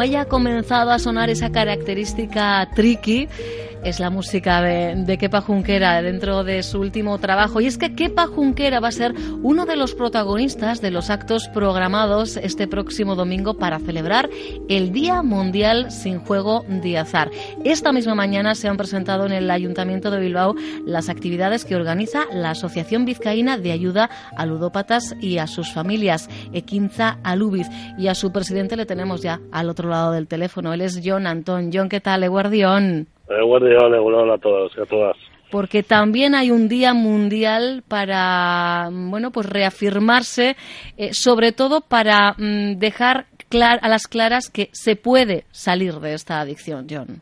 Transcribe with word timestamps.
haya 0.00 0.24
comenzado 0.26 0.90
a 0.90 0.98
sonar 0.98 1.30
esa 1.30 1.50
característica 1.50 2.68
tricky, 2.74 3.28
es 3.84 4.00
la 4.00 4.10
música 4.10 4.62
de, 4.62 4.94
de, 4.96 5.18
Kepa 5.18 5.40
Junquera 5.40 6.02
dentro 6.02 6.44
de 6.44 6.62
su 6.62 6.80
último 6.80 7.18
trabajo. 7.18 7.60
Y 7.60 7.66
es 7.66 7.78
que 7.78 7.94
Kepa 7.94 8.26
Junquera 8.26 8.80
va 8.80 8.88
a 8.88 8.92
ser 8.92 9.14
uno 9.42 9.66
de 9.66 9.76
los 9.76 9.94
protagonistas 9.94 10.80
de 10.80 10.90
los 10.90 11.10
actos 11.10 11.48
programados 11.48 12.36
este 12.36 12.66
próximo 12.66 13.14
domingo 13.14 13.54
para 13.54 13.78
celebrar 13.78 14.28
el 14.68 14.92
Día 14.92 15.22
Mundial 15.22 15.90
sin 15.90 16.20
Juego 16.20 16.64
de 16.68 16.98
Azar. 16.98 17.30
Esta 17.64 17.92
misma 17.92 18.14
mañana 18.14 18.54
se 18.54 18.68
han 18.68 18.76
presentado 18.76 19.26
en 19.26 19.32
el 19.32 19.50
Ayuntamiento 19.50 20.10
de 20.10 20.20
Bilbao 20.20 20.54
las 20.86 21.08
actividades 21.08 21.64
que 21.64 21.76
organiza 21.76 22.24
la 22.32 22.50
Asociación 22.50 23.04
Vizcaína 23.04 23.58
de 23.58 23.72
Ayuda 23.72 24.10
a 24.36 24.46
Ludópatas 24.46 25.14
y 25.20 25.38
a 25.38 25.46
sus 25.46 25.72
familias, 25.72 26.28
Equinza 26.52 27.18
Alubiz. 27.22 27.68
Y 27.98 28.08
a 28.08 28.14
su 28.14 28.32
presidente 28.32 28.76
le 28.76 28.86
tenemos 28.86 29.22
ya 29.22 29.40
al 29.52 29.68
otro 29.68 29.88
lado 29.88 30.12
del 30.12 30.26
teléfono. 30.26 30.72
Él 30.72 30.80
es 30.80 31.00
John 31.04 31.26
Antón. 31.26 31.70
John, 31.72 31.88
¿qué 31.88 32.00
tal, 32.00 32.24
Guardión? 33.42 34.30
a 34.30 34.38
todos 34.38 34.72
y 34.76 34.80
a 34.80 34.86
todas. 34.86 35.16
Porque 35.50 35.82
también 35.82 36.34
hay 36.34 36.50
un 36.50 36.68
día 36.68 36.94
mundial 36.94 37.82
para, 37.88 38.88
bueno, 38.92 39.30
pues 39.32 39.48
reafirmarse, 39.48 40.56
eh, 40.96 41.12
sobre 41.12 41.52
todo 41.52 41.80
para 41.80 42.34
mm, 42.38 42.78
dejar 42.78 43.26
a 43.82 43.88
las 43.88 44.06
claras 44.06 44.48
que 44.48 44.68
se 44.70 44.94
puede 44.94 45.44
salir 45.50 45.94
de 45.94 46.14
esta 46.14 46.40
adicción, 46.40 46.86
John. 46.88 47.20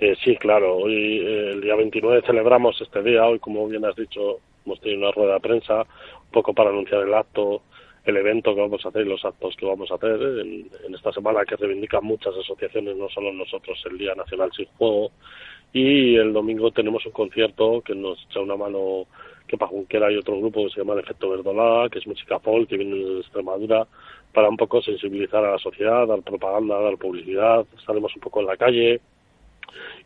Eh, 0.00 0.14
sí, 0.22 0.36
claro. 0.36 0.76
Hoy, 0.76 1.20
eh, 1.20 1.50
el 1.52 1.62
día 1.62 1.74
29, 1.74 2.22
celebramos 2.26 2.78
este 2.80 3.02
día. 3.02 3.24
Hoy, 3.24 3.38
como 3.38 3.66
bien 3.66 3.84
has 3.84 3.96
dicho, 3.96 4.40
hemos 4.66 4.80
tenido 4.80 5.00
una 5.00 5.12
rueda 5.12 5.34
de 5.34 5.40
prensa, 5.40 5.78
un 5.78 6.30
poco 6.32 6.52
para 6.52 6.70
anunciar 6.70 7.02
el 7.02 7.14
acto, 7.14 7.62
el 8.10 8.16
evento 8.16 8.54
que 8.54 8.60
vamos 8.60 8.84
a 8.84 8.88
hacer 8.88 9.06
y 9.06 9.08
los 9.08 9.24
actos 9.24 9.54
que 9.56 9.66
vamos 9.66 9.90
a 9.90 9.96
hacer 9.96 10.20
en, 10.20 10.68
esta 10.94 11.12
semana 11.12 11.44
que 11.44 11.56
reivindican 11.56 12.04
muchas 12.04 12.34
asociaciones, 12.36 12.96
no 12.96 13.08
solo 13.08 13.32
nosotros, 13.32 13.82
el 13.90 13.98
Día 13.98 14.14
Nacional 14.14 14.50
Sin 14.56 14.66
Juego. 14.78 15.10
Y 15.72 16.16
el 16.16 16.32
domingo 16.32 16.70
tenemos 16.70 17.04
un 17.04 17.12
concierto 17.12 17.82
que 17.82 17.94
nos 17.94 18.18
echa 18.24 18.40
una 18.40 18.56
mano 18.56 19.06
que 19.46 19.56
para 19.56 19.70
Junquera 19.70 20.08
hay 20.08 20.16
otro 20.16 20.38
grupo 20.38 20.64
que 20.64 20.70
se 20.70 20.80
llama 20.80 20.94
el 20.94 21.00
Efecto 21.00 21.30
Verdolá, 21.30 21.88
que 21.90 21.98
es 21.98 22.06
música 22.06 22.38
folk, 22.38 22.68
que 22.68 22.76
viene 22.76 22.96
de 22.96 23.20
Extremadura, 23.20 23.86
para 24.32 24.48
un 24.48 24.56
poco 24.56 24.82
sensibilizar 24.82 25.44
a 25.44 25.52
la 25.52 25.58
sociedad, 25.58 26.06
dar 26.06 26.22
propaganda, 26.22 26.80
dar 26.80 26.96
publicidad, 26.96 27.66
estaremos 27.78 28.14
un 28.14 28.20
poco 28.20 28.40
en 28.40 28.46
la 28.46 28.56
calle. 28.56 29.00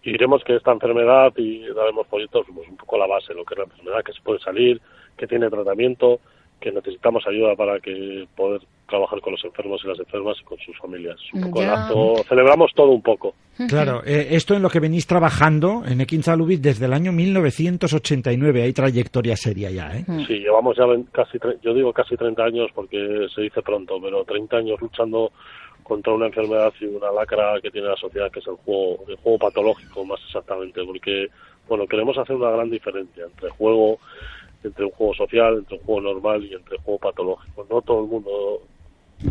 Y 0.02 0.12
diremos 0.12 0.42
que 0.44 0.56
esta 0.56 0.72
enfermedad 0.72 1.32
y 1.36 1.66
daremos 1.66 2.06
folletos 2.08 2.46
pues 2.52 2.68
un 2.68 2.76
poco 2.76 2.98
la 2.98 3.06
base, 3.06 3.34
lo 3.34 3.44
que 3.44 3.54
es 3.54 3.58
la 3.58 3.64
enfermedad, 3.64 4.02
que 4.04 4.12
se 4.12 4.22
puede 4.22 4.40
salir, 4.40 4.80
que 5.16 5.26
tiene 5.26 5.50
tratamiento 5.50 6.20
que 6.62 6.72
necesitamos 6.72 7.24
ayuda 7.26 7.54
para 7.56 7.78
que 7.80 8.26
poder 8.36 8.60
trabajar 8.88 9.20
con 9.20 9.32
los 9.32 9.44
enfermos 9.44 9.80
y 9.84 9.88
las 9.88 9.98
enfermas 9.98 10.36
y 10.40 10.44
con 10.44 10.58
sus 10.58 10.78
familias. 10.78 11.16
Un 11.32 11.42
poco 11.42 11.62
acto, 11.62 12.14
celebramos 12.28 12.70
todo 12.74 12.90
un 12.90 13.02
poco. 13.02 13.34
Claro, 13.68 14.02
eh, 14.04 14.28
esto 14.30 14.54
en 14.54 14.62
lo 14.62 14.70
que 14.70 14.80
venís 14.80 15.06
trabajando 15.06 15.82
en 15.86 16.00
Equinzalubit 16.00 16.60
desde 16.60 16.86
el 16.86 16.92
año 16.92 17.12
1989, 17.12 18.62
hay 18.62 18.72
trayectoria 18.72 19.36
seria 19.36 19.70
ya, 19.70 19.96
¿eh? 19.96 20.04
Sí, 20.26 20.38
llevamos 20.38 20.76
ya 20.76 20.84
casi, 21.10 21.38
yo 21.62 21.74
digo 21.74 21.92
casi 21.92 22.16
30 22.16 22.42
años 22.44 22.70
porque 22.74 23.26
se 23.34 23.42
dice 23.42 23.60
pronto, 23.62 24.00
pero 24.00 24.24
30 24.24 24.56
años 24.56 24.80
luchando 24.80 25.32
contra 25.82 26.12
una 26.12 26.26
enfermedad 26.26 26.72
y 26.80 26.84
una 26.86 27.10
lacra 27.10 27.60
que 27.60 27.70
tiene 27.70 27.88
la 27.88 27.96
sociedad, 27.96 28.30
que 28.30 28.38
es 28.38 28.46
el 28.46 28.54
juego, 28.56 29.04
el 29.08 29.16
juego 29.16 29.38
patológico 29.38 30.04
más 30.04 30.20
exactamente, 30.26 30.82
porque, 30.84 31.26
bueno, 31.68 31.86
queremos 31.86 32.16
hacer 32.18 32.36
una 32.36 32.50
gran 32.50 32.70
diferencia 32.70 33.24
entre 33.24 33.50
juego 33.50 33.98
entre 34.64 34.84
un 34.84 34.90
juego 34.92 35.14
social, 35.14 35.58
entre 35.58 35.76
un 35.76 35.84
juego 35.84 36.00
normal 36.00 36.44
y 36.44 36.54
entre 36.54 36.76
un 36.76 36.82
juego 36.82 36.98
patológico. 37.00 37.66
No 37.68 37.82
todo 37.82 38.00
el 38.02 38.08
mundo 38.08 38.62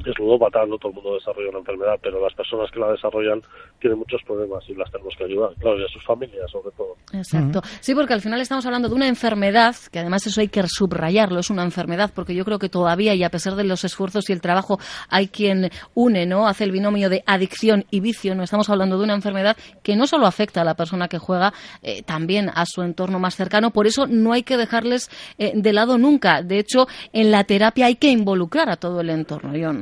es 0.06 0.19
ludópata, 0.19 0.66
no 0.66 0.78
todo 0.78 0.90
el 0.90 0.96
mundo 0.96 1.13
desarrolla 1.16 1.50
una 1.50 1.59
enfermedad, 1.59 2.00
pero 2.02 2.22
las 2.22 2.34
personas 2.34 2.69
que 2.72 2.79
la 2.79 2.91
desarrollan 2.91 3.41
tienen 3.79 4.00
muchos 4.00 4.22
problemas 4.24 4.63
y 4.69 4.75
las 4.75 4.91
tenemos 4.91 5.16
que 5.18 5.24
ayudar, 5.24 5.53
claro, 5.59 5.79
y 5.79 5.84
a 5.84 5.88
sus 5.88 6.03
familias 6.03 6.50
sobre 6.52 6.72
todo. 6.72 6.96
Exacto. 7.13 7.62
Sí, 7.79 7.94
porque 7.96 8.13
al 8.13 8.22
final 8.22 8.40
estamos 8.41 8.66
hablando 8.66 8.90
de 8.90 8.96
una 8.96 9.07
enfermedad, 9.07 9.75
que 9.91 10.00
además 10.00 10.25
eso 10.28 10.41
hay 10.41 10.47
que 10.47 10.63
subrayarlo, 10.68 11.40
es 11.40 11.50
una 11.50 11.63
enfermedad, 11.63 12.12
porque 12.13 12.35
yo 12.35 12.46
creo 12.46 12.59
que 12.59 12.69
todavía, 12.69 13.13
y 13.16 13.24
a 13.24 13.29
pesar 13.29 13.56
de 13.56 13.63
los 13.63 13.84
esfuerzos 13.84 14.29
y 14.29 14.34
el 14.34 14.41
trabajo, 14.41 14.79
hay 15.09 15.28
quien 15.28 15.69
une, 15.94 16.25
¿no? 16.25 16.47
Hace 16.47 16.63
el 16.63 16.72
binomio 16.72 17.09
de 17.09 17.23
adicción 17.25 17.85
y 17.91 18.00
vicio, 18.00 18.35
no 18.35 18.44
estamos 18.44 18.69
hablando 18.69 18.97
de 18.97 19.03
una 19.03 19.16
enfermedad 19.16 19.58
que 19.84 19.96
no 19.96 20.08
solo 20.08 20.28
afecta 20.28 20.62
a 20.62 20.63
la 20.63 20.75
persona 20.75 21.08
que 21.08 21.18
juega, 21.18 21.53
eh, 21.81 22.03
también 22.03 22.50
a 22.53 22.66
su 22.66 22.81
entorno 22.81 23.19
más 23.19 23.35
cercano, 23.35 23.72
por 23.72 23.88
eso 23.88 24.08
no 24.08 24.34
hay 24.34 24.44
que 24.44 24.58
dejarles 24.58 25.09
eh, 25.38 25.53
de 25.56 25.73
lado 25.73 25.97
nunca. 25.97 26.41
De 26.41 26.59
hecho, 26.59 26.88
en 27.13 27.31
la 27.31 27.44
terapia 27.44 27.88
hay 27.88 27.96
que 27.96 28.09
involucrar 28.09 28.69
a 28.69 28.78
todo 28.78 29.02
el 29.02 29.09
entorno, 29.09 29.53
John. 29.59 29.80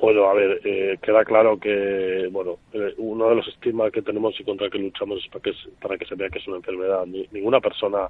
Bueno, 0.00 0.30
a 0.30 0.32
ver, 0.32 0.60
eh, 0.64 0.98
queda 1.02 1.24
claro 1.24 1.58
que, 1.60 2.26
bueno, 2.32 2.56
eh, 2.72 2.94
uno 2.96 3.28
de 3.28 3.34
los 3.34 3.48
estigmas 3.48 3.92
que 3.92 4.00
tenemos 4.00 4.38
y 4.40 4.44
contra 4.44 4.70
que 4.70 4.78
luchamos 4.78 5.22
es 5.22 5.28
para 5.28 5.42
que, 5.42 5.52
para 5.80 5.98
que 5.98 6.06
se 6.06 6.14
vea 6.14 6.30
que 6.30 6.38
es 6.38 6.48
una 6.48 6.56
enfermedad. 6.56 7.04
ninguna 7.06 7.60
persona 7.60 8.08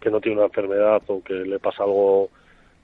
que 0.00 0.10
no 0.10 0.20
tiene 0.20 0.38
una 0.38 0.46
enfermedad 0.46 1.02
o 1.06 1.22
que 1.22 1.34
le 1.34 1.60
pasa 1.60 1.84
algo 1.84 2.30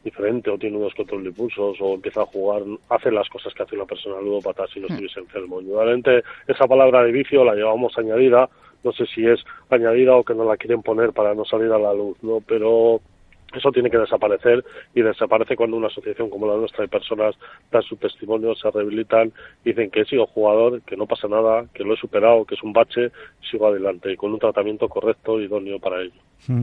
diferente 0.05 0.49
o 0.51 0.59
tiene 0.59 0.77
unos 0.77 0.95
control 0.95 1.25
de 1.25 1.31
impulsos 1.31 1.77
o 1.81 1.95
empieza 1.95 2.23
a 2.23 2.27
jugar, 2.27 2.63
hace 2.91 3.11
las 3.11 3.29
cosas 3.29 3.53
que 3.53 3.65
hace 3.65 3.75
una 3.75 3.87
persona 3.87 4.21
ludópata 4.21 4.65
si 4.69 4.79
no 4.79 4.87
hmm. 4.87 4.93
estuviese 4.93 5.21
enfermo. 5.21 5.61
Indudablemente 5.61 6.23
esa 6.47 6.69
palabra 6.69 7.03
de 7.03 7.11
vicio 7.11 7.45
la 7.45 7.57
llevamos 7.57 7.99
añadida, 7.99 8.49
no 8.85 8.93
sé 8.93 9.07
si 9.07 9.27
es 9.27 9.41
añadida 9.71 10.15
o 10.15 10.23
que 10.23 10.35
no 10.35 10.45
la 10.45 10.57
quieren 10.57 10.83
poner 10.83 11.13
para 11.13 11.35
no 11.35 11.45
salir 11.45 11.73
a 11.73 11.79
la 11.79 11.93
luz, 11.93 12.17
¿no? 12.23 12.41
Pero 12.47 13.01
eso 13.59 13.71
tiene 13.73 13.91
que 13.91 13.99
desaparecer 13.99 14.65
y 14.95 15.03
desaparece 15.03 15.57
cuando 15.57 15.77
una 15.77 15.89
asociación 15.89 16.31
como 16.31 16.47
la 16.47 16.57
nuestra 16.57 16.83
de 16.83 16.89
personas 16.89 17.35
dan 17.71 17.83
su 17.83 17.97
testimonio, 17.97 18.55
se 18.55 18.71
rehabilitan, 18.71 19.33
dicen 19.65 19.91
que 19.91 20.01
he 20.01 20.05
sido 20.05 20.27
jugador, 20.27 20.83
que 20.83 20.97
no 20.97 21.07
pasa 21.07 21.29
nada, 21.29 21.67
que 21.75 21.85
lo 21.85 21.95
he 21.95 21.97
superado, 21.97 22.45
que 22.45 22.55
es 22.55 22.63
un 22.63 22.73
bache, 22.73 23.11
sigo 23.51 23.69
adelante 23.69 24.13
y 24.13 24.17
con 24.17 24.33
un 24.33 24.39
tratamiento 24.39 24.89
correcto 24.89 25.41
y 25.41 25.45
idóneo 25.45 25.79
para 25.79 26.03
ello. 26.03 26.21
Mm. 26.49 26.63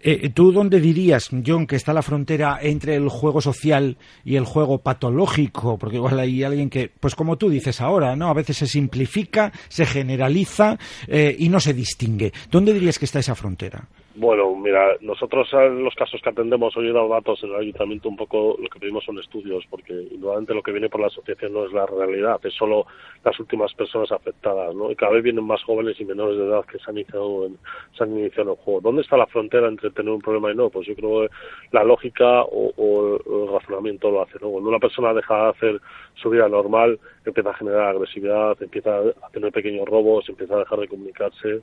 Eh, 0.00 0.30
¿Tú 0.30 0.52
dónde 0.52 0.80
dirías, 0.80 1.30
John, 1.44 1.66
que 1.66 1.76
está 1.76 1.92
la 1.92 2.02
frontera 2.02 2.58
entre 2.60 2.94
el 2.94 3.08
juego 3.08 3.40
social 3.40 3.96
y 4.24 4.36
el 4.36 4.44
juego 4.44 4.78
patológico? 4.78 5.78
Porque 5.78 5.96
igual 5.96 6.20
hay 6.20 6.44
alguien 6.44 6.70
que, 6.70 6.90
pues 7.00 7.14
como 7.14 7.36
tú 7.36 7.48
dices 7.48 7.80
ahora, 7.80 8.14
¿no? 8.14 8.28
A 8.28 8.34
veces 8.34 8.58
se 8.58 8.66
simplifica, 8.66 9.52
se 9.68 9.84
generaliza 9.84 10.78
eh, 11.08 11.34
y 11.38 11.48
no 11.48 11.60
se 11.60 11.74
distingue. 11.74 12.32
¿Dónde 12.50 12.72
dirías 12.72 12.98
que 12.98 13.06
está 13.06 13.18
esa 13.18 13.34
frontera? 13.34 13.88
Bueno, 14.18 14.56
mira, 14.56 14.96
nosotros 15.02 15.46
en 15.52 15.84
los 15.84 15.94
casos 15.94 16.22
que 16.22 16.30
atendemos 16.30 16.74
hoy 16.74 16.88
he 16.88 16.92
dado 16.92 17.10
datos 17.10 17.38
en 17.44 17.50
el 17.50 17.56
ayuntamiento 17.56 18.08
un 18.08 18.16
poco 18.16 18.56
lo 18.58 18.66
que 18.70 18.80
pedimos 18.80 19.04
son 19.04 19.18
estudios, 19.18 19.62
porque 19.68 19.92
indudablemente 19.92 20.54
lo 20.54 20.62
que 20.62 20.72
viene 20.72 20.88
por 20.88 21.02
la 21.02 21.08
asociación 21.08 21.52
no 21.52 21.66
es 21.66 21.72
la 21.74 21.84
realidad, 21.84 22.40
es 22.42 22.54
solo 22.54 22.86
las 23.22 23.38
últimas 23.38 23.74
personas 23.74 24.10
afectadas, 24.10 24.74
¿no? 24.74 24.90
Y 24.90 24.96
cada 24.96 25.12
vez 25.12 25.22
vienen 25.22 25.44
más 25.44 25.62
jóvenes 25.64 26.00
y 26.00 26.06
menores 26.06 26.38
de 26.38 26.46
edad 26.46 26.64
que 26.64 26.78
se 26.78 26.84
han 26.88 26.96
iniciado 26.96 27.44
en, 27.44 27.58
se 27.94 28.04
han 28.04 28.18
iniciado 28.18 28.52
en 28.52 28.56
el 28.56 28.64
juego. 28.64 28.80
¿Dónde 28.80 29.02
está 29.02 29.18
la 29.18 29.26
frontera 29.26 29.68
entre 29.68 29.90
tener 29.90 30.10
un 30.10 30.22
problema 30.22 30.50
y 30.50 30.54
no? 30.54 30.70
Pues 30.70 30.86
yo 30.86 30.94
creo 30.94 31.28
que 31.28 31.34
la 31.72 31.84
lógica 31.84 32.42
o, 32.44 33.18
el 33.18 33.52
razonamiento 33.52 34.10
lo 34.10 34.22
hace, 34.22 34.38
¿no? 34.40 34.48
Cuando 34.48 34.70
una 34.70 34.78
persona 34.78 35.12
deja 35.12 35.42
de 35.42 35.50
hacer 35.50 35.80
su 36.14 36.30
vida 36.30 36.48
normal, 36.48 36.98
empieza 37.26 37.50
a 37.50 37.54
generar 37.54 37.88
agresividad, 37.88 38.56
empieza 38.62 38.96
a 38.96 39.28
tener 39.30 39.52
pequeños 39.52 39.86
robos, 39.86 40.26
empieza 40.30 40.54
a 40.54 40.60
dejar 40.60 40.80
de 40.80 40.88
comunicarse, 40.88 41.60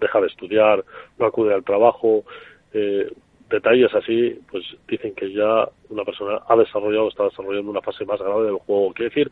deja 0.00 0.20
de 0.20 0.26
estudiar, 0.26 0.84
no 1.18 1.26
acude 1.26 1.54
al 1.54 1.64
trabajo, 1.64 2.24
eh, 2.72 3.10
detalles 3.50 3.94
así, 3.94 4.40
pues 4.50 4.64
dicen 4.88 5.14
que 5.14 5.32
ya 5.32 5.68
una 5.90 6.04
persona 6.04 6.40
ha 6.48 6.56
desarrollado, 6.56 7.08
está 7.08 7.24
desarrollando 7.24 7.70
una 7.70 7.82
fase 7.82 8.04
más 8.04 8.20
grave 8.20 8.46
del 8.46 8.56
juego. 8.56 8.92
Quiere 8.94 9.10
decir 9.10 9.30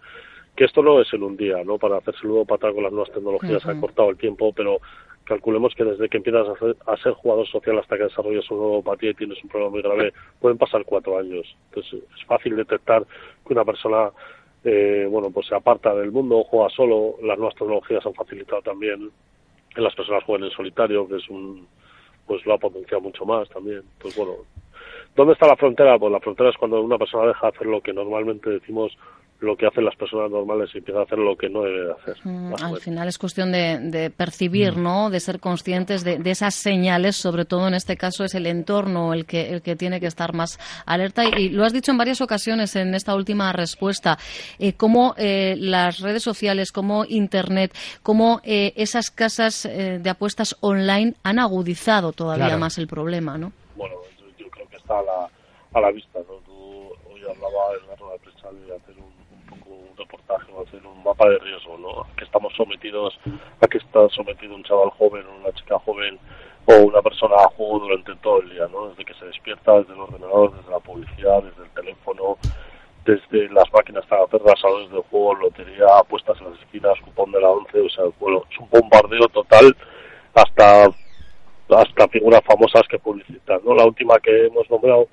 que 0.55 0.65
esto 0.65 0.83
no 0.83 1.01
es 1.01 1.13
en 1.13 1.23
un 1.23 1.37
día, 1.37 1.65
¿no? 1.65 1.79
Para 1.79 1.97
hacerse 1.97 2.27
luego 2.27 2.45
patar 2.45 2.75
con 2.75 2.83
las 2.83 2.93
nuevas 2.93 3.13
tecnologías 3.13 3.65
ha 3.67 3.81
cortado 3.81 4.11
el 4.11 4.19
tiempo, 4.19 4.53
pero 4.53 4.79
calculemos 5.25 5.75
que 5.75 5.85
desde 5.85 6.09
que 6.09 6.19
empiezas 6.19 6.49
a, 6.87 6.97
ser 6.99 7.13
jugador 7.13 7.47
social 7.47 7.79
hasta 7.79 7.97
que 7.97 8.05
desarrollas 8.05 8.51
una 8.51 8.63
neuropatía 8.63 9.11
y 9.11 9.15
tienes 9.15 9.43
un 9.43 9.49
problema 9.49 9.71
muy 9.71 9.83
grave, 9.83 10.13
pueden 10.41 10.59
pasar 10.59 10.85
cuatro 10.85 11.19
años. 11.19 11.47
Entonces 11.69 12.03
es 12.19 12.25
fácil 12.27 12.57
detectar 12.57 13.07
que 13.47 13.53
una 13.53 13.65
persona 13.65 14.11
eh, 14.65 15.07
bueno, 15.09 15.31
pues 15.31 15.47
se 15.47 15.55
aparta 15.55 15.95
del 15.95 16.13
mundo, 16.13 16.45
juega 16.45 16.69
solo, 16.71 17.15
las 17.23 17.39
nuevas 17.39 17.55
tecnologías 17.55 18.05
han 18.05 18.13
facilitado 18.15 18.61
también 18.61 19.11
en 19.77 19.85
las 19.85 19.95
personas 19.95 20.25
jóvenes 20.25 20.51
en 20.51 20.57
solitario, 20.57 21.09
que 21.09 21.17
es 21.17 21.29
un, 21.29 21.67
pues 22.27 22.45
lo 22.47 22.55
ha 22.55 22.59
potenciado 22.59 23.01
mucho 23.01 23.25
más 23.25 23.49
también. 23.49 23.83
Pues 23.99 24.17
bueno, 24.17 24.33
¿dónde 25.17 25.35
está 25.35 25.47
la 25.47 25.57
frontera? 25.57 25.99
Pues 25.99 26.13
la 26.13 26.21
frontera 26.21 26.51
es 26.51 26.57
cuando 26.57 26.81
una 26.81 26.99
persona 26.99 27.27
deja 27.27 27.47
de 27.47 27.57
hacer 27.57 27.67
lo 27.67 27.81
que 27.81 27.93
normalmente 27.93 28.51
decimos 28.51 28.97
lo 29.41 29.57
que 29.57 29.67
hacen 29.67 29.85
las 29.85 29.97
personas 29.97 30.31
normales 30.31 30.71
y 30.75 30.79
empieza 30.79 31.01
a 31.01 31.05
hacer 31.05 31.19
lo 31.19 31.37
que 31.37 31.49
no 31.49 31.63
debe 31.63 31.87
de 31.87 31.93
hacer. 31.93 32.17
Mm, 32.25 32.55
al 32.63 32.79
final 32.79 33.09
es 33.09 33.19
cuestión 33.19 33.53
de, 33.53 34.13
percibir, 34.17 34.77
mm. 34.77 34.83
¿no? 34.83 35.11
De 35.11 35.21
ser 35.21 35.41
conscientes 35.41 36.05
de, 36.05 36.21
esas 36.31 36.55
señales, 36.55 37.17
sobre 37.17 37.45
todo 37.45 37.67
en 37.67 37.75
este 37.75 37.97
caso 37.97 38.25
es 38.25 38.35
el 38.35 38.47
entorno 38.47 39.15
el 39.15 39.27
que, 39.27 39.51
el 39.51 39.63
que 39.63 39.77
tiene 39.77 39.99
que 39.99 40.07
estar 40.07 40.35
más 40.35 40.59
alerta. 40.87 41.25
Y, 41.25 41.49
lo 41.49 41.65
has 41.65 41.73
dicho 41.73 41.91
en 41.91 41.99
varias 41.99 42.21
ocasiones 42.21 42.77
en 42.77 42.95
esta 42.95 43.15
última 43.15 43.53
respuesta, 43.53 44.19
eh, 44.59 44.75
cómo 44.75 45.15
eh, 45.17 45.57
las 45.59 46.01
redes 46.01 46.23
sociales, 46.23 46.71
cómo 46.73 47.05
Internet, 47.09 47.73
cómo 48.03 48.41
eh, 48.45 48.73
esas 48.77 49.11
casas 49.11 49.65
eh, 49.65 49.99
de 50.01 50.11
apuestas 50.11 50.57
online 50.61 51.15
han 51.23 51.39
agudizado 51.39 52.13
todavía 52.13 52.57
más 52.57 52.79
el 52.79 52.87
problema, 52.87 53.39
¿no? 53.39 53.53
Bueno, 53.77 53.97
yo, 54.39 54.49
creo 54.51 54.69
que 54.69 54.77
está 54.77 54.99
a 54.99 55.03
la, 55.03 55.31
a 55.75 55.81
la 55.81 55.91
vista, 55.91 56.19
¿no? 56.21 56.35
Tú 56.45 56.53
hoy 57.11 57.21
hablaba 57.23 57.75
en 57.81 57.89
la 57.89 57.97
rueda 57.97 58.13
de 58.15 58.19
prensa 58.19 58.51
de 58.51 58.77
hacer 58.77 59.00
reportaje, 60.01 60.53
va 60.53 60.63
a 60.63 60.71
ser 60.71 60.85
un 60.85 61.03
mapa 61.03 61.29
de 61.29 61.39
riesgo, 61.39 61.79
¿no? 61.79 62.03
A 62.03 62.17
que 62.17 62.25
estamos 62.25 62.53
sometidos, 62.57 63.19
a 63.61 63.67
que 63.67 63.79
está 63.79 64.09
sometido 64.11 64.55
un 64.55 64.65
chaval 64.65 64.91
joven 64.91 65.25
o 65.27 65.41
una 65.41 65.53
chica 65.53 65.79
joven 65.79 66.19
o 66.67 66.75
una 66.87 67.01
persona 67.03 67.37
a 67.37 67.49
juego 67.49 67.81
durante 67.81 68.15
todo 68.17 68.43
el 68.43 68.51
día, 68.51 68.67
¿no? 68.69 68.89
Desde 68.89 69.05
que 69.05 69.15
se 69.15 69.27
despierta, 69.27 69.79
desde 69.79 69.93
el 69.93 70.01
ordenador, 70.01 70.55
desde 70.57 70.71
la 70.71 70.81
publicidad, 70.81 71.43
desde 71.43 71.63
el 71.63 71.71
teléfono, 71.71 72.37
desde 73.05 73.49
las 73.53 73.73
máquinas 73.73 74.05
para 74.07 74.25
hacer 74.25 74.41
las 74.43 74.61
salones 74.61 74.91
de 74.91 75.03
juego, 75.11 75.35
lotería, 75.37 75.87
apuestas 75.99 76.39
en 76.41 76.51
las 76.51 76.61
esquinas, 76.61 77.01
cupón 77.01 77.33
de 77.33 77.41
la 77.41 77.51
once, 77.51 77.81
o 77.81 77.89
sea, 77.89 78.05
bueno, 78.19 78.45
es 78.51 78.59
un 78.59 78.69
bombardeo 78.71 79.29
total 79.29 79.77
hasta 80.35 80.89
hasta 81.77 82.09
figuras 82.09 82.41
famosas 82.45 82.83
que 82.89 82.99
publicitan, 82.99 83.61
¿no? 83.65 83.75
La 83.75 83.85
última 83.85 84.19
que 84.19 84.47
hemos 84.47 84.69
nombrado 84.69 85.07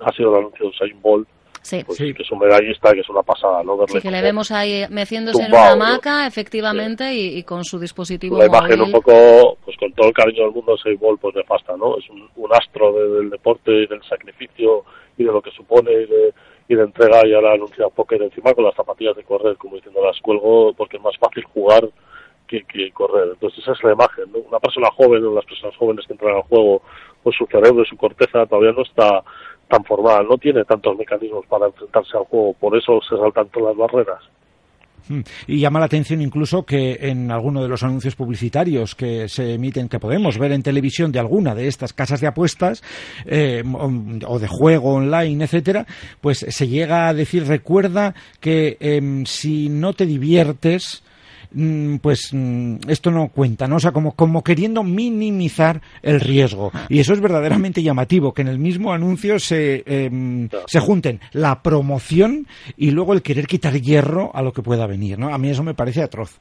ha 0.00 0.12
sido 0.12 0.32
el 0.32 0.38
anuncio 0.40 0.64
de 0.64 0.70
Usain 0.70 1.02
Bolt, 1.02 1.28
Sí. 1.62 1.84
pues, 1.84 1.98
que 1.98 2.10
es 2.22 2.30
un 2.32 2.38
medallista 2.38 2.92
que 2.94 3.00
es 3.00 3.08
una 3.10 3.22
pasada, 3.22 3.62
¿no? 3.62 3.76
Verle 3.76 3.92
Sí, 3.96 4.00
que 4.00 4.10
le 4.10 4.22
vemos 4.22 4.50
ahí 4.50 4.84
meciéndose 4.88 5.42
en 5.42 5.52
una 5.52 5.66
¿no? 5.66 5.84
hamaca, 5.84 6.26
efectivamente, 6.26 7.12
y, 7.14 7.38
y 7.38 7.42
con 7.42 7.64
su 7.64 7.78
dispositivo 7.78 8.38
la 8.38 8.46
imagen 8.46 8.78
móvil. 8.78 8.94
un 8.94 9.00
poco, 9.02 9.58
pues 9.64 9.76
con 9.76 9.92
todo 9.92 10.08
el 10.08 10.14
cariño 10.14 10.44
del 10.44 10.52
mundo, 10.52 10.72
Usain 10.74 10.98
Bolt, 10.98 11.20
pues 11.20 11.34
nefasta, 11.34 11.76
¿no? 11.76 11.98
Es 11.98 12.08
un, 12.08 12.28
un 12.36 12.52
astro 12.54 12.92
de- 12.92 13.08
del 13.20 13.30
deporte 13.30 13.70
y 13.72 13.86
del 13.86 14.02
sacrificio 14.04 14.84
y 15.18 15.24
de 15.24 15.32
lo 15.32 15.42
que 15.42 15.50
supone 15.50 15.92
y 15.92 16.06
de, 16.06 16.32
y 16.68 16.74
de 16.74 16.82
entrega 16.82 17.26
y 17.26 17.34
ahora 17.34 17.52
anuncia 17.52 17.88
Poker 17.88 18.22
encima 18.22 18.54
con 18.54 18.64
las 18.64 18.74
zapatillas 18.74 19.16
de 19.16 19.24
correr, 19.24 19.56
como 19.56 19.76
diciendo 19.76 20.00
las 20.04 20.18
cuelgo 20.20 20.72
porque 20.72 20.96
es 20.96 21.02
más 21.02 21.16
fácil 21.18 21.44
jugar 21.44 21.86
que, 22.46 22.64
que 22.64 22.90
correr. 22.92 23.28
Entonces 23.34 23.58
esa 23.60 23.72
es 23.72 23.84
la 23.84 23.92
imagen, 23.92 24.32
¿no? 24.32 24.38
Una 24.38 24.58
persona 24.60 24.88
joven 24.92 25.24
o 25.26 25.34
las 25.34 25.44
personas 25.44 25.76
jóvenes 25.76 26.06
que 26.06 26.14
entran 26.14 26.36
al 26.36 26.42
juego, 26.42 26.80
pues 27.22 27.36
su 27.36 27.44
cerebro 27.46 27.82
y 27.82 27.86
su 27.86 27.96
corteza 27.96 28.46
todavía 28.46 28.72
no 28.72 28.82
está 28.82 29.22
tan 29.70 29.84
formada, 29.84 30.22
no 30.22 30.36
tiene 30.36 30.64
tantos 30.64 30.96
mecanismos 30.98 31.46
para 31.46 31.66
enfrentarse 31.66 32.18
al 32.18 32.24
juego, 32.24 32.52
por 32.54 32.76
eso 32.76 33.00
se 33.08 33.16
saltan 33.16 33.48
todas 33.48 33.76
las 33.76 33.90
barreras. 33.90 34.20
Mm. 35.08 35.20
Y 35.46 35.60
llama 35.60 35.80
la 35.80 35.86
atención 35.86 36.20
incluso 36.20 36.64
que 36.64 36.98
en 37.00 37.30
alguno 37.30 37.62
de 37.62 37.68
los 37.68 37.82
anuncios 37.82 38.14
publicitarios 38.14 38.94
que 38.94 39.28
se 39.28 39.54
emiten, 39.54 39.88
que 39.88 39.98
podemos 39.98 40.38
ver 40.38 40.52
en 40.52 40.62
televisión 40.62 41.10
de 41.10 41.18
alguna 41.18 41.54
de 41.54 41.68
estas 41.68 41.92
casas 41.92 42.20
de 42.20 42.26
apuestas 42.26 42.82
eh, 43.26 43.62
o 44.26 44.38
de 44.38 44.48
juego 44.48 44.94
online, 44.94 45.44
etcétera, 45.44 45.86
pues 46.20 46.44
se 46.48 46.68
llega 46.68 47.08
a 47.08 47.14
decir, 47.14 47.46
recuerda 47.46 48.14
que 48.40 48.76
em, 48.80 49.24
si 49.24 49.68
no 49.68 49.94
te 49.94 50.06
diviertes, 50.06 51.02
pues 52.00 52.30
mm, 52.32 52.76
esto 52.88 53.10
no 53.10 53.28
cuenta, 53.28 53.66
¿no? 53.66 53.76
O 53.76 53.80
sea, 53.80 53.92
como, 53.92 54.14
como 54.14 54.42
queriendo 54.42 54.82
minimizar 54.82 55.80
el 56.02 56.20
riesgo. 56.20 56.70
Y 56.88 57.00
eso 57.00 57.12
es 57.12 57.20
verdaderamente 57.20 57.82
llamativo, 57.82 58.32
que 58.32 58.42
en 58.42 58.48
el 58.48 58.58
mismo 58.58 58.92
anuncio 58.92 59.38
se, 59.38 59.82
em, 59.86 60.48
se 60.66 60.80
junten 60.80 61.20
la 61.32 61.62
promoción 61.62 62.46
y 62.76 62.90
luego 62.92 63.12
el 63.12 63.22
querer 63.22 63.46
quitar 63.46 63.74
hierro 63.74 64.30
a 64.34 64.42
lo 64.42 64.52
que 64.52 64.62
pueda 64.62 64.86
venir, 64.86 65.18
¿no? 65.18 65.34
A 65.34 65.38
mí 65.38 65.50
eso 65.50 65.62
me 65.62 65.74
parece 65.74 66.02
atroz. 66.02 66.38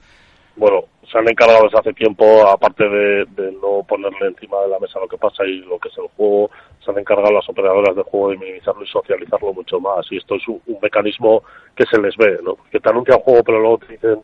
bueno, 0.55 0.83
se 1.11 1.17
han 1.17 1.27
encargado 1.27 1.63
desde 1.63 1.79
hace 1.79 1.93
tiempo, 1.93 2.47
aparte 2.47 2.87
de, 2.87 3.25
de 3.25 3.51
no 3.53 3.83
ponerle 3.87 4.27
encima 4.27 4.61
de 4.61 4.67
la 4.67 4.79
mesa 4.79 4.99
lo 4.99 5.07
que 5.07 5.17
pasa 5.17 5.43
y 5.43 5.57
lo 5.59 5.79
que 5.79 5.89
es 5.89 5.97
el 5.97 6.07
juego, 6.15 6.51
se 6.83 6.91
han 6.91 6.99
encargado 6.99 7.33
las 7.33 7.49
operadoras 7.49 7.95
de 7.95 8.03
juego 8.03 8.29
de 8.29 8.37
minimizarlo 8.37 8.83
y 8.83 8.87
socializarlo 8.87 9.53
mucho 9.53 9.79
más. 9.79 10.05
Y 10.11 10.17
esto 10.17 10.35
es 10.35 10.47
un, 10.47 10.61
un 10.67 10.77
mecanismo 10.81 11.41
que 11.75 11.85
se 11.85 11.99
les 11.99 12.15
ve, 12.15 12.37
¿no? 12.43 12.57
Que 12.71 12.79
te 12.79 12.89
anuncia 12.89 13.15
un 13.15 13.23
juego, 13.23 13.43
pero 13.43 13.59
luego 13.59 13.77
te 13.79 13.93
dicen, 13.93 14.21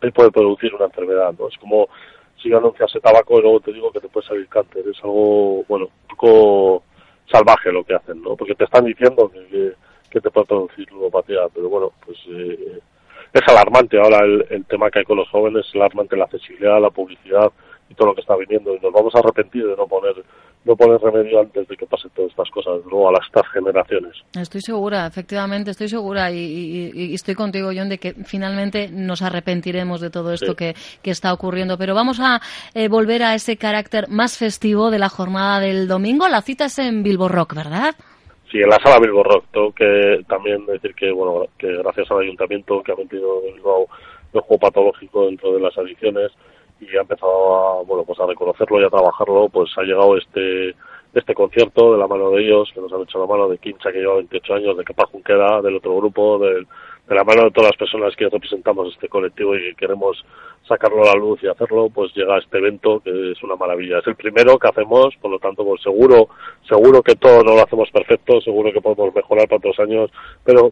él 0.00 0.12
puede 0.12 0.30
producir 0.30 0.74
una 0.74 0.86
enfermedad, 0.86 1.34
¿no? 1.38 1.48
Es 1.48 1.56
como 1.58 1.88
si 2.42 2.48
yo 2.48 2.58
anunciase 2.58 3.00
tabaco 3.00 3.38
y 3.38 3.42
luego 3.42 3.60
te 3.60 3.72
digo 3.72 3.92
que 3.92 4.00
te 4.00 4.08
puede 4.08 4.26
salir 4.26 4.48
cáncer. 4.48 4.84
Es 4.88 4.98
algo, 5.02 5.64
bueno, 5.68 5.86
un 5.86 6.16
poco 6.16 6.82
salvaje 7.30 7.70
lo 7.70 7.84
que 7.84 7.94
hacen, 7.94 8.22
¿no? 8.22 8.36
Porque 8.36 8.54
te 8.54 8.64
están 8.64 8.84
diciendo 8.84 9.30
que, 9.30 9.46
que, 9.48 9.72
que 10.10 10.20
te 10.20 10.30
puede 10.30 10.46
producir 10.46 10.90
ludopatía, 10.90 11.40
pero 11.54 11.68
bueno, 11.68 11.92
pues 12.04 12.18
eh, 12.28 12.80
es 13.32 13.48
alarmante 13.48 13.98
ahora 13.98 14.24
el, 14.24 14.46
el 14.50 14.64
tema 14.64 14.90
que 14.90 15.00
hay 15.00 15.04
con 15.04 15.18
los 15.18 15.28
jóvenes, 15.28 15.66
es 15.66 15.74
alarmante 15.74 16.16
la 16.16 16.24
accesibilidad, 16.24 16.80
la 16.80 16.90
publicidad 16.90 17.52
y 17.90 17.94
todo 17.94 18.08
lo 18.08 18.14
que 18.14 18.22
está 18.22 18.36
viniendo. 18.36 18.74
Y 18.74 18.80
nos 18.80 18.92
vamos 18.92 19.14
a 19.14 19.18
arrepentir 19.18 19.66
de 19.66 19.76
no 19.76 19.86
poner 19.86 20.14
no 20.62 20.76
poner 20.76 21.00
remedio 21.00 21.40
antes 21.40 21.66
de 21.68 21.74
que 21.74 21.86
pasen 21.86 22.10
todas 22.14 22.30
estas 22.32 22.50
cosas, 22.50 22.80
luego 22.84 23.08
a 23.08 23.12
las 23.12 23.24
estas 23.26 23.48
generaciones. 23.50 24.12
Estoy 24.38 24.60
segura, 24.60 25.06
efectivamente, 25.06 25.70
estoy 25.70 25.88
segura 25.88 26.30
y, 26.30 26.36
y- 26.36 26.92
y 26.94 27.14
estoy 27.14 27.34
contigo, 27.34 27.70
John, 27.74 27.88
de 27.88 27.96
que 27.96 28.12
finalmente 28.26 28.88
nos 28.92 29.22
arrepentiremos 29.22 30.02
de 30.02 30.10
todo 30.10 30.34
esto 30.34 30.52
Sí. 30.52 30.56
que, 30.56 30.74
que 31.02 31.10
está 31.12 31.32
ocurriendo. 31.32 31.78
Pero 31.78 31.94
vamos 31.94 32.20
a 32.20 32.40
eh, 32.74 32.88
volver 32.88 33.22
a 33.22 33.34
ese 33.34 33.56
carácter 33.56 34.08
más 34.10 34.36
festivo 34.36 34.90
de 34.90 34.98
la 34.98 35.08
jornada 35.08 35.60
del 35.60 35.88
domingo. 35.88 36.28
La 36.28 36.42
cita 36.42 36.66
es 36.66 36.78
en 36.78 37.02
Bilbo 37.02 37.28
Rock, 37.28 37.54
¿verdad? 37.54 37.94
Sí, 38.52 38.58
en 38.58 38.68
la 38.68 38.78
sala 38.84 38.98
Bilbo 39.00 39.22
Rock, 39.22 39.44
tengo 39.52 39.72
que 39.72 40.22
también 40.28 40.66
decir 40.66 40.94
que, 40.94 41.10
bueno, 41.10 41.46
que 41.56 41.72
gracias 41.78 42.10
al 42.10 42.18
ayuntamiento 42.20 42.82
que 42.82 42.92
ha 42.92 42.96
metido 42.96 43.40
el 43.46 43.60
juego 43.60 44.58
patológico 44.60 45.24
dentro 45.24 45.54
de 45.54 45.60
las 45.60 45.76
adiciones 45.78 46.30
y 46.80 46.96
ha 46.96 47.02
empezado 47.02 47.80
a, 47.80 47.82
bueno, 47.82 48.04
pues 48.04 48.18
a 48.20 48.26
reconocerlo 48.26 48.80
y 48.80 48.84
a 48.84 48.90
trabajarlo, 48.90 49.48
pues 49.48 49.70
ha 49.76 49.82
llegado 49.82 50.16
este 50.16 50.74
este 51.12 51.34
concierto 51.34 51.90
de 51.92 51.98
la 51.98 52.06
mano 52.06 52.30
de 52.30 52.40
ellos, 52.44 52.70
que 52.72 52.80
nos 52.80 52.92
han 52.92 53.02
hecho 53.02 53.18
la 53.18 53.26
mano 53.26 53.48
de 53.48 53.58
Quincha, 53.58 53.90
que 53.90 53.98
lleva 53.98 54.14
28 54.14 54.54
años, 54.54 54.76
de 54.76 54.84
Kepa 54.84 55.06
Junquera, 55.06 55.60
del 55.60 55.74
otro 55.74 55.96
grupo, 55.96 56.38
del- 56.38 56.68
de 57.08 57.14
la 57.16 57.24
mano 57.24 57.42
de 57.46 57.50
todas 57.50 57.70
las 57.72 57.76
personas 57.76 58.14
que 58.14 58.28
representamos 58.28 58.92
este 58.94 59.08
colectivo 59.08 59.56
y 59.56 59.70
que 59.70 59.74
queremos 59.74 60.24
sacarlo 60.68 61.02
a 61.02 61.06
la 61.06 61.14
luz 61.14 61.42
y 61.42 61.48
hacerlo, 61.48 61.88
pues 61.92 62.14
llega 62.14 62.38
este 62.38 62.58
evento 62.58 63.00
que 63.00 63.32
es 63.32 63.42
una 63.42 63.56
maravilla. 63.56 63.98
Es 63.98 64.06
el 64.06 64.14
primero 64.14 64.56
que 64.56 64.68
hacemos, 64.68 65.08
por 65.20 65.32
lo 65.32 65.40
tanto, 65.40 65.64
pues 65.64 65.82
seguro, 65.82 66.28
seguro 66.68 67.02
que 67.02 67.16
todo 67.16 67.42
no 67.42 67.56
lo 67.56 67.62
hacemos 67.64 67.90
perfecto, 67.90 68.40
seguro 68.40 68.72
que 68.72 68.80
podemos 68.80 69.12
mejorar 69.12 69.48
para 69.48 69.56
otros 69.58 69.80
años, 69.80 70.12
pero 70.44 70.70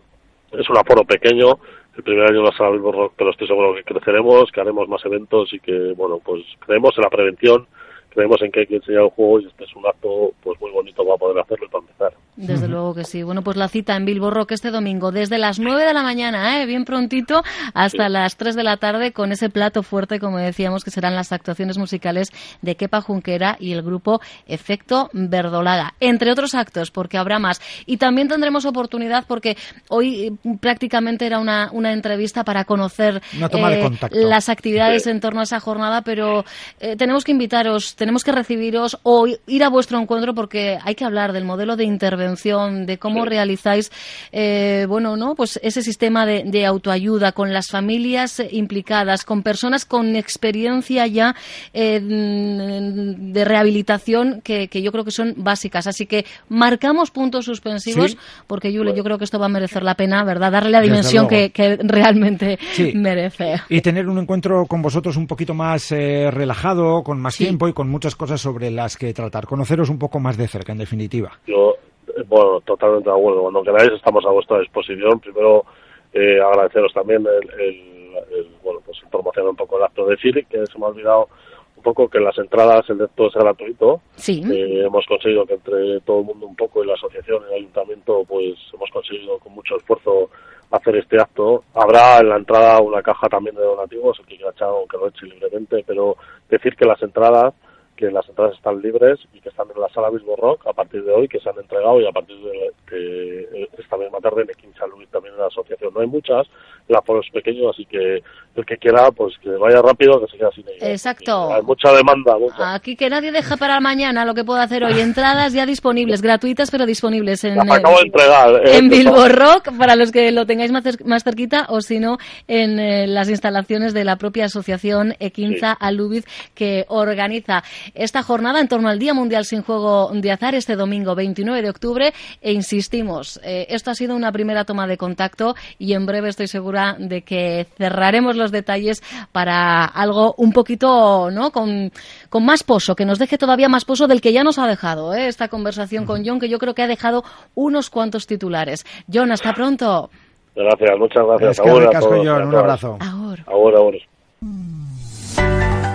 es 0.52 0.70
un 0.70 0.78
aforo 0.78 1.02
pequeño, 1.02 1.58
el 1.98 2.04
primer 2.04 2.30
año 2.30 2.44
sala 2.52 2.70
Bilbo 2.70 2.92
Rock, 2.92 3.14
pero 3.16 3.30
estoy 3.30 3.48
seguro 3.48 3.74
que 3.74 3.82
creceremos, 3.82 4.52
que 4.52 4.60
haremos 4.60 4.88
más 4.88 5.04
eventos 5.04 5.52
y 5.52 5.58
que, 5.58 5.94
bueno, 5.96 6.20
pues 6.24 6.44
creemos 6.64 6.96
en 6.96 7.02
la 7.02 7.10
prevención, 7.10 7.66
creemos 8.10 8.40
en 8.42 8.50
que 8.50 8.60
hay 8.60 8.66
que 8.66 8.76
enseñar 8.76 9.02
el 9.04 9.10
juego 9.10 9.40
y 9.40 9.46
este 9.46 9.64
es 9.64 9.74
un 9.76 9.86
acto 9.86 10.32
pues 10.42 10.60
muy 10.60 10.70
bonito 10.72 11.04
para 11.04 11.16
poder 11.16 11.38
hacerlo 11.40 11.66
y 11.66 11.68
para 11.68 11.84
empezar. 11.84 12.12
Desde 12.36 12.68
luego 12.68 12.94
que 12.94 13.02
sí. 13.04 13.22
Bueno, 13.24 13.42
pues 13.42 13.56
la 13.56 13.66
cita 13.68 13.96
en 13.96 14.04
Bilbo 14.04 14.30
Rock 14.30 14.52
este 14.52 14.70
domingo, 14.70 15.10
desde 15.10 15.38
las 15.38 15.58
9 15.58 15.82
de 15.84 15.92
la 15.92 16.02
mañana, 16.04 16.60
¿eh? 16.62 16.66
bien 16.66 16.84
prontito, 16.84 17.42
hasta 17.74 18.06
Sí. 18.06 18.12
las 18.12 18.36
3 18.36 18.54
de 18.54 18.62
la 18.62 18.76
tarde, 18.76 19.12
con 19.12 19.32
ese 19.32 19.50
plato 19.50 19.82
fuerte, 19.82 20.20
como 20.20 20.38
decíamos, 20.38 20.84
que 20.84 20.90
serán 20.92 21.16
las 21.16 21.32
actuaciones 21.32 21.78
musicales 21.78 22.30
de 22.62 22.76
Kepa 22.76 23.00
Junquera 23.00 23.56
y 23.58 23.72
el 23.72 23.82
grupo 23.82 24.20
Efecto 24.46 25.10
Verdolaga, 25.12 25.94
entre 26.00 26.30
otros 26.30 26.54
actos, 26.54 26.90
porque 26.92 27.18
habrá 27.18 27.38
más. 27.40 27.60
Y 27.86 27.96
también 27.96 28.28
tendremos 28.28 28.64
oportunidad, 28.66 29.24
porque 29.26 29.56
hoy 29.88 30.26
eh, 30.26 30.32
prácticamente 30.60 31.26
era 31.26 31.40
una, 31.40 31.70
una 31.72 31.92
entrevista 31.92 32.44
para 32.44 32.64
conocer 32.64 33.16
eh, 33.16 33.36
Una 33.38 33.48
toma 33.48 33.70
de 33.70 33.80
contacto. 33.82 34.16
las 34.18 34.48
actividades 34.48 35.02
Sí. 35.02 35.10
en 35.10 35.20
torno 35.20 35.40
a 35.40 35.42
esa 35.44 35.58
jornada, 35.60 36.02
pero 36.02 36.44
eh, 36.80 36.94
tenemos 36.96 37.24
que 37.24 37.32
invitaros, 37.32 37.96
tenemos 37.98 38.24
que 38.24 38.32
recibiros 38.32 38.98
o 39.02 39.26
ir 39.26 39.64
a 39.64 39.68
vuestro 39.68 39.98
encuentro 40.00 40.34
porque 40.34 40.78
hay 40.82 40.94
que 40.94 41.04
hablar 41.04 41.32
del 41.32 41.44
modelo 41.44 41.76
de 41.76 41.84
intervención, 41.84 42.86
de 42.86 42.98
cómo 42.98 43.24
Sí. 43.24 43.28
realizáis, 43.28 43.90
eh, 44.32 44.86
bueno, 44.88 45.16
no, 45.16 45.34
pues 45.34 45.58
ese 45.62 45.82
sistema 45.82 46.24
de, 46.24 46.44
de 46.44 46.64
autoayuda 46.64 47.32
con 47.32 47.52
las 47.52 47.68
familias 47.68 48.42
implicadas, 48.52 49.24
con 49.24 49.42
personas 49.42 49.84
con 49.84 50.16
experiencia 50.16 51.06
ya 51.06 51.34
eh, 51.74 52.00
mm, 52.00 53.32
de 53.32 53.44
rehabilitación 53.44 54.40
que, 54.42 54.68
que 54.68 54.82
yo 54.82 54.92
creo 54.92 55.04
que 55.04 55.10
son 55.10 55.34
básicas. 55.36 55.86
Así 55.86 56.06
que 56.06 56.24
marcamos 56.48 57.10
puntos 57.10 57.44
suspensivos 57.44 58.12
Sí. 58.12 58.18
porque, 58.46 58.72
Yule, 58.72 58.94
yo 58.94 59.02
creo 59.02 59.18
que 59.18 59.24
esto 59.24 59.38
va 59.38 59.46
a 59.46 59.48
merecer 59.50 59.82
la 59.82 59.94
pena, 59.94 60.22
¿verdad? 60.24 60.52
Darle 60.52 60.70
la 60.70 60.80
dimensión 60.80 61.26
que, 61.28 61.50
que 61.50 61.76
realmente 61.82 62.58
Sí. 62.72 62.92
merece. 62.94 63.60
Y 63.68 63.80
tener 63.80 64.06
un 64.08 64.18
encuentro 64.18 64.66
con 64.66 64.80
vosotros 64.82 65.16
un 65.16 65.26
poquito 65.26 65.52
más 65.54 65.90
eh, 65.92 66.30
relajado, 66.30 67.02
con 67.02 67.20
más 67.20 67.36
tiempo 67.36 67.68
y 67.68 67.72
con 67.72 67.87
muchas 67.90 68.14
cosas 68.16 68.40
sobre 68.40 68.70
las 68.70 68.96
que 68.96 69.12
tratar. 69.12 69.46
Conoceros 69.46 69.90
un 69.90 69.98
poco 69.98 70.20
más 70.20 70.36
de 70.36 70.48
cerca, 70.48 70.72
en 70.72 70.78
definitiva. 70.78 71.32
Yo, 71.46 71.74
eh, 72.08 72.22
bueno, 72.26 72.60
totalmente 72.62 73.08
de 73.10 73.16
acuerdo. 73.16 73.42
Cuando 73.42 73.62
queráis 73.62 73.90
estamos 73.92 74.24
a 74.26 74.30
vuestra 74.30 74.60
disposición. 74.60 75.18
Primero, 75.20 75.64
eh, 76.12 76.40
agradeceros 76.40 76.92
también 76.92 77.24
el, 77.26 77.60
el- 77.60 77.98
el, 78.34 78.48
bueno, 78.64 78.80
pues 78.84 78.98
promocionar 79.10 79.50
un 79.50 79.56
poco 79.56 79.78
el 79.78 79.84
acto. 79.84 80.06
Decir 80.06 80.44
que 80.50 80.64
se 80.66 80.78
me 80.78 80.86
ha 80.86 80.88
olvidado 80.88 81.28
un 81.76 81.82
poco 81.84 82.08
que 82.08 82.18
las 82.18 82.36
entradas, 82.38 82.88
el 82.90 82.98
de 82.98 83.06
todo 83.14 83.28
es 83.28 83.34
gratuito. 83.34 84.00
Sí. 84.16 84.42
Eh, 84.50 84.82
hemos 84.84 85.06
conseguido 85.06 85.46
que 85.46 85.54
entre 85.54 86.00
todo 86.00 86.20
el 86.20 86.24
mundo 86.26 86.46
un 86.46 86.56
poco 86.56 86.82
y 86.82 86.86
la 86.88 86.94
asociación 86.94 87.42
y 87.44 87.52
el 87.52 87.58
ayuntamiento, 87.60 88.24
pues 88.26 88.54
hemos 88.74 88.90
conseguido 88.90 89.38
con 89.38 89.52
mucho 89.54 89.76
esfuerzo 89.76 90.30
hacer 90.72 90.96
este 90.96 91.20
acto. 91.20 91.62
Habrá 91.74 92.18
en 92.18 92.28
la 92.30 92.36
entrada 92.36 92.80
una 92.80 93.00
caja 93.02 93.28
también 93.28 93.54
de 93.54 93.62
donativos, 93.62 94.18
el 94.18 94.26
que 94.26 94.36
quiera 94.36 94.50
echar 94.50 94.68
o 94.70 94.86
que 94.88 94.96
lo 94.98 95.06
eche 95.08 95.26
libremente, 95.26 95.84
pero 95.86 96.16
decir 96.50 96.74
que 96.74 96.84
las 96.84 97.00
entradas 97.02 97.54
que 97.98 98.12
las 98.12 98.26
entradas 98.28 98.54
están 98.54 98.80
libres 98.80 99.18
y 99.34 99.40
que 99.40 99.48
están 99.48 99.66
en 99.74 99.80
la 99.80 99.88
sala 99.88 100.08
Bisbo 100.10 100.36
Rock 100.36 100.68
a 100.68 100.72
partir 100.72 101.02
de 101.02 101.12
hoy, 101.12 101.26
que 101.26 101.40
se 101.40 101.50
han 101.50 101.58
entregado 101.58 102.00
y 102.00 102.06
a 102.06 102.12
partir 102.12 102.36
de 102.38 102.70
que 102.88 103.68
esta 103.76 103.96
misma 103.96 104.18
tarde 104.20 104.42
en 104.42 104.50
Equin 104.50 104.72
San 104.78 104.88
Luis 104.90 105.08
también 105.10 105.34
en 105.34 105.40
la 105.40 105.48
asociación. 105.48 105.92
No 105.92 106.00
hay 106.00 106.06
muchas, 106.06 106.46
la 106.86 107.00
por 107.00 107.16
los 107.16 107.28
pequeños, 107.30 107.74
así 107.74 107.84
que 107.86 108.22
el 108.54 108.66
que 108.66 108.76
quiera, 108.76 109.10
pues 109.10 109.34
que 109.42 109.50
vaya 109.50 109.82
rápido, 109.82 110.20
que 110.20 110.30
se 110.30 110.38
quede 110.38 110.50
sin 110.54 110.68
ella. 110.68 110.90
Exacto. 110.92 111.52
hay 111.52 111.62
mucha 111.62 111.92
demanda. 111.92 112.36
Aquí 112.58 112.94
que 112.94 113.10
nadie 113.10 113.32
deja 113.32 113.56
para 113.56 113.80
mañana 113.80 114.24
lo 114.24 114.34
que 114.34 114.44
pueda 114.44 114.62
hacer 114.62 114.84
hoy. 114.84 115.00
Entradas 115.00 115.52
ya 115.52 115.66
disponibles, 115.66 116.22
gratuitas, 116.22 116.70
pero 116.70 116.86
disponibles 116.86 117.42
en, 117.44 117.60
acabo 117.60 117.98
de 117.98 118.06
entregar, 118.06 118.66
eh, 118.66 118.78
en 118.78 118.88
Bilbo 118.88 119.28
Rock, 119.28 119.76
para 119.76 119.96
los 119.96 120.12
que 120.12 120.30
lo 120.30 120.46
tengáis 120.46 120.70
más, 120.70 120.84
más 121.04 121.24
cerquita, 121.24 121.66
o 121.68 121.80
si 121.80 121.98
no, 121.98 122.18
en 122.46 122.78
eh, 122.78 123.06
las 123.08 123.28
instalaciones 123.28 123.92
de 123.92 124.04
la 124.04 124.16
propia 124.16 124.44
asociación 124.44 125.14
Equinza 125.18 125.72
Alubiz, 125.72 126.24
que 126.54 126.84
organiza 126.88 127.62
esta 127.94 128.22
jornada 128.22 128.60
en 128.60 128.68
torno 128.68 128.88
al 128.88 128.98
Día 128.98 129.14
Mundial 129.14 129.44
sin 129.44 129.62
Juego 129.62 130.10
de 130.12 130.30
Azar 130.30 130.54
este 130.54 130.76
domingo 130.76 131.14
29 131.14 131.62
de 131.62 131.70
octubre. 131.70 132.12
E 132.40 132.52
insistimos, 132.52 133.40
eh, 133.42 133.66
esto 133.70 133.90
ha 133.90 133.94
sido 133.94 134.14
una 134.16 134.32
primera 134.32 134.64
toma 134.64 134.86
de 134.86 134.96
contacto 134.96 135.54
y 135.78 135.94
en 135.94 136.06
breve 136.06 136.28
estoy 136.28 136.48
segura 136.48 136.96
de 136.98 137.22
que 137.22 137.66
cerraremos 137.76 138.36
los 138.36 138.50
detalles 138.50 139.02
para 139.32 139.84
algo 139.84 140.34
un 140.36 140.52
poquito, 140.52 141.30
¿no? 141.30 141.50
Con, 141.50 141.92
con 142.28 142.44
más 142.44 142.62
pozo, 142.62 142.94
que 142.94 143.04
nos 143.04 143.18
deje 143.18 143.38
todavía 143.38 143.68
más 143.68 143.84
pozo 143.84 144.06
del 144.06 144.20
que 144.20 144.32
ya 144.32 144.44
nos 144.44 144.58
ha 144.58 144.66
dejado 144.66 145.14
¿eh? 145.14 145.28
esta 145.28 145.48
conversación 145.48 146.04
con 146.06 146.24
John, 146.24 146.40
que 146.40 146.48
yo 146.48 146.58
creo 146.58 146.74
que 146.74 146.82
ha 146.82 146.86
dejado 146.86 147.24
unos 147.54 147.90
cuantos 147.90 148.26
titulares. 148.26 148.84
John, 149.12 149.32
hasta 149.32 149.52
pronto. 149.52 150.10
Gracias, 150.54 150.98
muchas 150.98 151.24
gracias. 151.24 151.50
Es 151.50 151.60
que 151.60 151.70
ahora, 151.70 151.90
John, 152.00 152.48
un 152.48 152.54
abrazo. 152.54 152.98
Ahora. 153.00 153.44
Ahora, 153.46 153.78
ahora. 153.78 153.98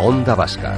Onda 0.01 0.35
Vasca, 0.35 0.77